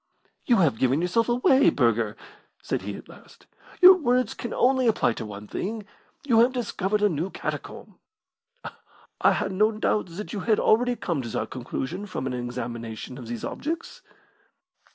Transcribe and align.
"You 0.47 0.55
have 0.55 0.79
given 0.79 0.99
yourself 1.03 1.29
away, 1.29 1.69
Burger!" 1.69 2.17
said 2.63 2.81
he 2.81 2.95
at 2.95 3.07
last. 3.07 3.45
"Your 3.83 3.93
words 3.93 4.33
can 4.33 4.51
only 4.51 4.87
apply 4.87 5.13
to 5.13 5.27
one 5.27 5.47
thing. 5.47 5.85
You 6.25 6.39
have 6.39 6.53
discovered 6.53 7.03
a 7.03 7.07
new 7.07 7.29
catacomb." 7.29 7.99
"I 9.21 9.33
had 9.33 9.51
no 9.51 9.71
doubt 9.71 10.07
that 10.07 10.33
you 10.33 10.39
had 10.39 10.59
already 10.59 10.95
come 10.95 11.21
to 11.21 11.29
that 11.29 11.51
conclusion 11.51 12.07
from 12.07 12.25
an 12.25 12.33
examination 12.33 13.19
of 13.19 13.27
these 13.27 13.43
objects." 13.45 14.01